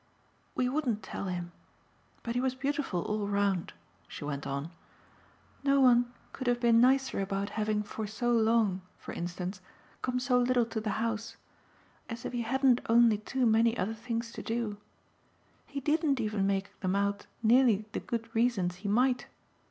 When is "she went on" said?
4.07-4.71